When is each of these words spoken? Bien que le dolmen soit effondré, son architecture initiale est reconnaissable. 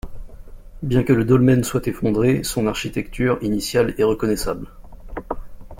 Bien 0.81 1.03
que 1.03 1.13
le 1.13 1.23
dolmen 1.25 1.63
soit 1.63 1.85
effondré, 1.85 2.43
son 2.43 2.65
architecture 2.65 3.37
initiale 3.43 3.93
est 3.99 4.03
reconnaissable. 4.03 4.67